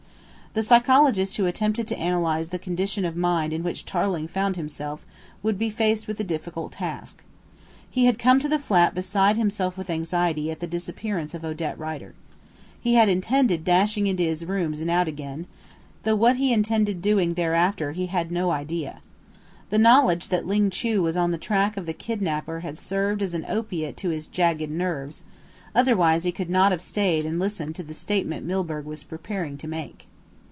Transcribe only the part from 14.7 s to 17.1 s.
and out again, though what he intended